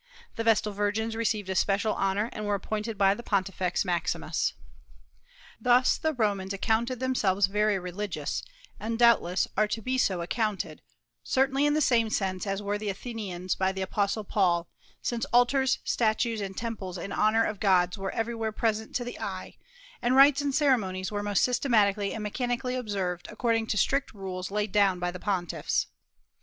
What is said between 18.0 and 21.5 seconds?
everywhere present to the eye, and rites and ceremonies were most